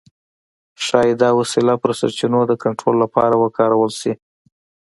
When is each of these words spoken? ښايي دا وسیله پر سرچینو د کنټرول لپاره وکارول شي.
ښايي 0.85 1.13
دا 1.21 1.29
وسیله 1.39 1.73
پر 1.81 1.91
سرچینو 1.99 2.39
د 2.47 2.53
کنټرول 2.63 2.95
لپاره 3.03 3.35
وکارول 3.43 3.91
شي. 3.99 4.13